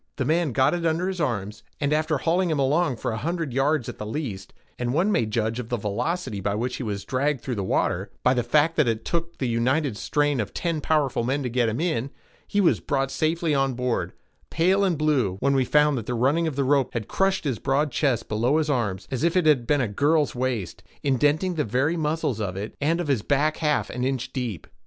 [0.15, 3.53] The man got it under his arms, and after hauling him along for a hundred
[3.53, 7.41] yards at the least—and one may judge of the velocity with which he was dragged
[7.41, 11.23] through the water, by the fact that it took the united strain of ten powerful
[11.23, 14.13] men to get him in—he was brought safely on board,
[14.49, 17.49] pale and blue, when we found that the running of the rope had crushed in
[17.51, 21.53] his broad chest, below his arms, as if it had been a girl's waist, indenting
[21.53, 24.65] the very muscles of it and of his back half an inch deep.